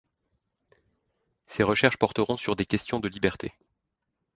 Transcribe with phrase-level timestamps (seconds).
[1.45, 3.53] Ses recherches porteront sur des questions de liberté.